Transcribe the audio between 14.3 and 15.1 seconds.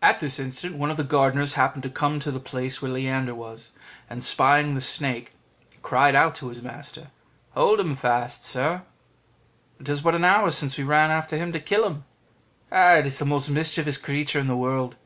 in the world."